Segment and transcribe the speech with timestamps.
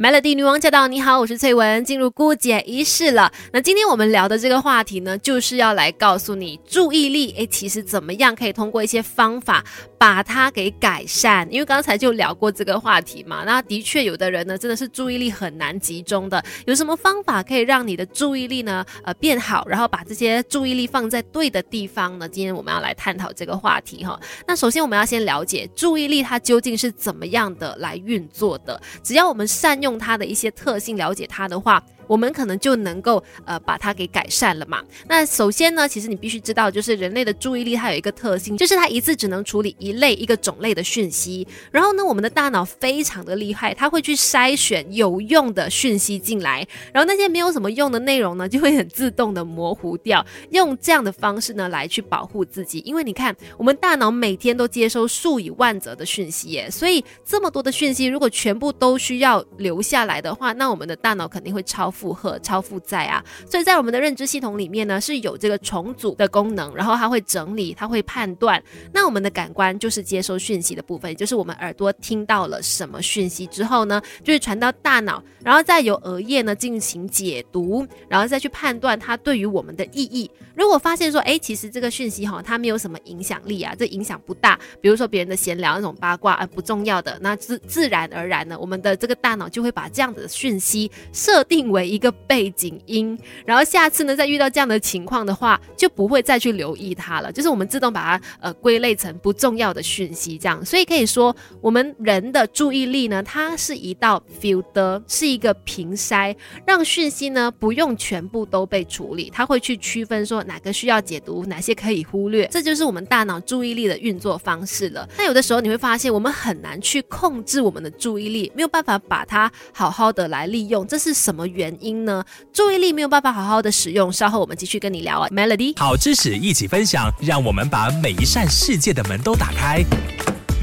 [0.00, 0.88] Melody 女王驾到！
[0.88, 3.30] 你好，我是翠文，进入姑姐仪式了。
[3.52, 9.62] 那今天我们聊的这个话题呢，就是要来告诉你注意力，诶，其实怎么样可以通过一些方法
[9.98, 11.46] 把它给改善？
[11.52, 13.44] 因为刚才就聊过这个话题嘛。
[13.44, 16.42] 那的确有的人呢，真的是注意力很难集中的。
[16.64, 22.26] 有什么方法可以让你的注意力呢，呃，变好，然后把这些注意力放在对的地方呢？
[22.26, 24.18] 今天我们要来探讨这个话题哈。
[24.46, 28.80] 那首先我们要先了解注意力它究竟是怎么样的来运作的。
[29.02, 29.89] 只要我们善用。
[29.90, 31.82] 用它的一些特性了解它的话。
[32.10, 34.82] 我们可能就能够呃把它给改善了嘛。
[35.06, 41.46] 那首先呢，其实你必须知道，就是人类的注意力它有一个特性，就是它一次只能处理一类一个种类的讯息。
[41.70, 50.26] 然后呢，我们的大脑非常的厉害，它会去筛选有用的讯息进来，然后那些没有什么用的内容呢，就会很自动的模糊掉。
[50.50, 61.88] 用这样的方式呢来去保护自己，因为你看，我们大脑每天都接收数以万则的讯息耶，所以这么多的讯息，如果全部都需要留下来的话，那我们的大脑肯定会超。
[62.00, 68.62] 负荷超负载啊，所以在我们的认知系统里面呢，是有这个重组的功能，然后它会整理，它会判断。
[68.94, 80.30] 那我们的感官就是接收讯息的部分，也就是我们耳朵听到了什么讯息之后呢，就会传到大脑，然后再由额叶呢进行解读，然后再去判断它对于我们的意义。
[80.54, 91.79] 如果发现说，哎，其实这个讯息哈，它没有什么影响力啊，这影响不大，比如说别人的闲聊那种八卦啊，不重要的，那自自然而然呢，我们的这个大脑就会把这样子的讯息设定为。
[91.84, 100.64] 一个背景音，然后下次呢，再遇到这样的情况的话，就不会再去留意它了，就是我们自动把它呃归类成不重要的讯息，这样。
[100.64, 106.36] 所以可以说，我们人的注意力呢，它是一道 filter，是一个屏筛，
[106.66, 115.08] 让讯息呢不用全部都被处理，它会去区分说哪个需要解读，哪些可以忽略，这就是我们大脑注意力的运作方式了。
[115.16, 121.69] 那有的时候你会发现，我们很难去控制我们的注意力，没有办法把它好好的来利用，这是什么原？
[121.70, 124.12] 原因呢，注意力没有办法好好的使用。
[124.12, 129.84] 稍后我们继续跟你聊啊，Melody，好知识一起分享，让我们把每一扇世界的门都打开。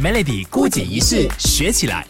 [0.03, 2.05] Melody 孤解一世学起来。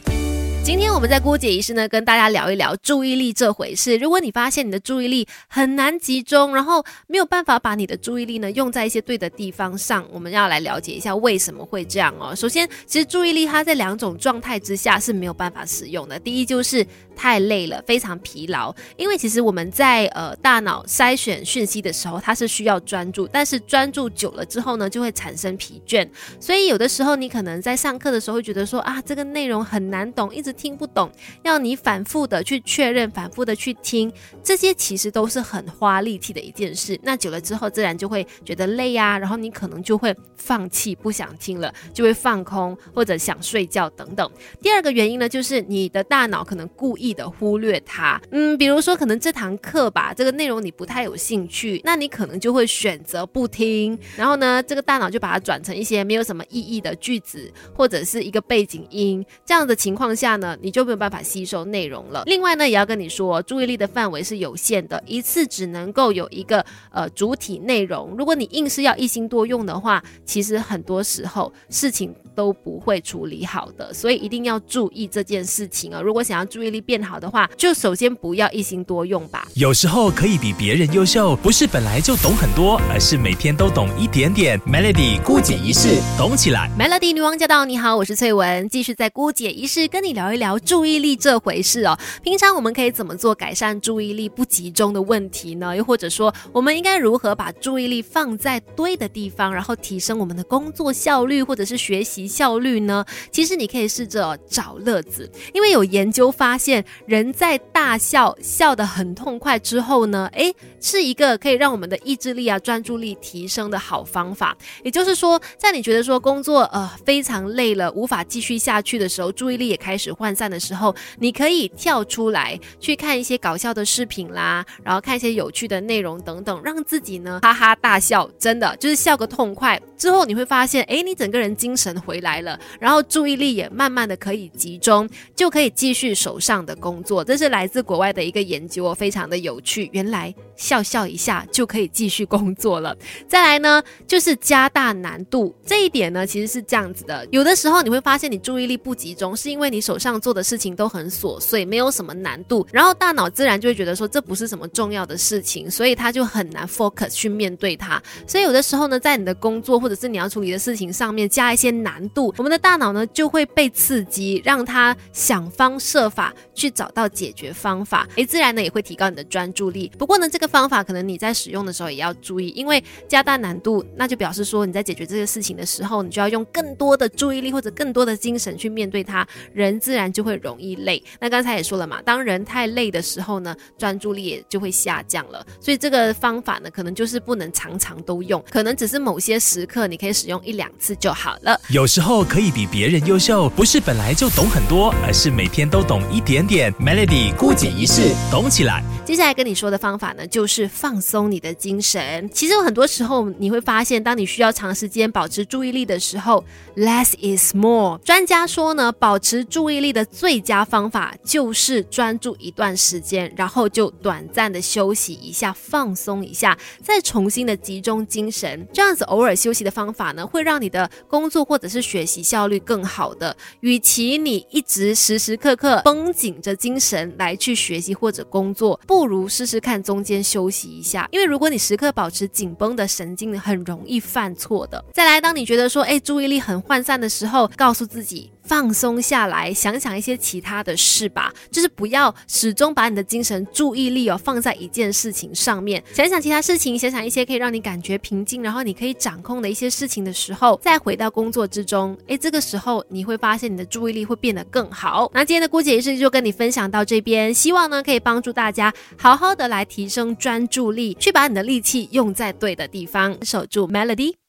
[0.68, 3.96] 今天我们在姑姐仪式呢，跟大家聊一聊注意力这回事。
[3.96, 12.36] 如果你发现你的注意力很难集中，然后没有办法把你的注意力呢用在一些对的地方上，我们要来了解一下为什么会这样哦。
[12.36, 16.20] 首先，其实注意力它在两种状态之下是没有办法使用的。
[16.20, 16.86] 第一就是
[17.16, 18.76] 太累了，非常疲劳。
[18.98, 26.06] 因为其实我们在呃大脑筛选讯息的时候，它是需要专注，但是专注久了之后呢，就会产生疲倦。
[26.42, 30.57] 所以有的时候你可能在上课的时候会觉得说啊，这个内容很难懂，一直。
[30.58, 31.10] 听不懂，
[31.44, 34.12] 要你反复的去确认，反复的去听，
[34.44, 37.00] 这些其实都是很花力气的一件事。
[37.04, 44.30] 那久了之后，自然就会觉得累呀，然后你可能就会放弃，不想听了，就会放空或者想睡觉等等。
[44.62, 48.20] 第二个原因呢，就是你的大脑可能故意的忽略它。
[48.32, 53.98] 嗯，比如说可能这堂课吧，这个内容你不太有兴趣，那你可能就会选择不听。
[54.16, 59.26] 然后呢，这个大脑就把它转成一些没有什么意义的句子，或者是一个背景音。
[59.46, 60.47] 这样的情况下呢？
[60.62, 62.24] 你就没有办法吸收内容了。
[62.26, 68.16] 另外呢，也要跟你说，注意力的范围是有限的，一次只能够有一个呃主体内容。
[68.18, 73.94] 如果你硬是要一心多用的话，其实很多时候事情都不会处理好的。
[73.94, 76.02] 所以一定要注意这件事情啊！
[76.02, 79.48] 如果想要注意力变好的话，就首先不要一心多用吧。
[79.56, 84.60] 有时候可以比别人优秀，不是本来就懂很多，而是每天都懂一点点。
[84.62, 86.70] Melody 姑姐一式，懂起来。
[86.78, 87.66] Melody 女王驾到！
[87.66, 90.48] 你好，我是翠文，继续在姑姐一式跟你聊聊一。
[90.48, 95.76] 聊注意力这回事哦，平常我们可以怎么做改善注意力不集中的问题呢？
[95.76, 103.04] 又或者说，我们应该如何把注意力放在对的地方，然后提升我们的工作效率或者是学习效率呢？
[103.30, 114.58] 其实你可以试着找乐子，因为有研究发现，人在大笑笑得很痛快之后呢，诶，是一个可以让我们的意志力啊、专注力提升的好方法。
[114.86, 120.14] 也就是说，在你觉得说工作呃非常累了，无法继续下去的时候，注意力也开始。
[120.18, 129.80] 涣散的时候，你可以跳出来去看一些搞笑的视频啦，然后看一些有趣的内容等等，让自己呢哈哈大笑，真的就是笑个痛快。
[129.98, 137.24] 之后你会发现，哎，你整个人精神回来了，然后注意力也慢慢的可以集中，就可以继续手上的工作。
[137.24, 139.88] 这是来自国外的一个研究哦，非常的有趣。
[139.94, 142.98] 原来笑笑一下就可以继续工作了。
[143.30, 147.28] 再来呢，就是加大难度这一点呢，其实是这样子的。
[147.30, 158.02] 有的时候你会发现你注意力不集中，是因为你手上上做的事情都很琐碎，没有什么难度，然后大脑自然就会觉得说这不是什么重要的事情，所以他就很难 focus 去面对它。
[158.26, 169.90] 所以有的时候呢，在你的工作或或者是你要处理的事情上面加一些难度，我们的大脑呢就会被刺激，让他想方设法去找到解决方法，诶，自然呢也会提高你的专注力。
[169.98, 181.02] 不过呢，这个方法可能你在使用的时候也要注意，因为加大难度，那就表示说你在解决这个事情的时候，你就要用更多的注意力或者更多的精神去面对它，人自然就会容易累。
[181.22, 185.48] 那刚才也说了嘛，当人太累的时候呢，专注力也就会下降了。
[185.62, 191.60] 所以这个方法呢，可能就是不能常常都用，可能只是某些时刻你可以使用一两次就好了。
[191.70, 196.74] 有时候可以比别人优秀，不是本来就懂很多，而是每天都懂一点点。
[196.76, 198.82] Melody 孤姐一式，懂起来。
[199.06, 202.30] 接下来跟你说的方法呢，就是放松你的精神。
[202.34, 206.44] 其实有很多时候你会发现，当你需要长时间保持注意力的时候
[206.76, 207.98] ，less is more。
[208.04, 218.68] 专家说呢，保持注意力的最佳方法就是专注一段时间，然后就短暂的休息一下，放松一下，再重新的集中精神。
[218.74, 223.36] 这样子偶尔休息方法呢，会让你的工作或者是学习效率更好的。
[223.60, 231.08] 与其你一直时时刻刻绷紧着精神来去学习或者工作，不如试试看中间休息一下。
[231.12, 234.84] 因为如果你时刻保持紧绷的神经，很容易犯错的。
[234.94, 238.32] 再来，当你觉得说，哎，注意力很涣散的时候，告诉自己。
[238.48, 255.12] 放松下来，想想一些其他的事吧，就是不要始终把你的精神注意力哦放在一件事情上面，想想其他事情，想想一些可以让你感觉平静，然后你可以掌控的一些事情的时候，再回到工作之中，诶，这个时候你会发现你的注意力会变得更好。
[255.14, 264.27] 那今天的姑姐仪式就跟你分享到这边，希望呢可以帮助大家好好的来提升专注力，去把你的力气用在对的地方，守住 melody。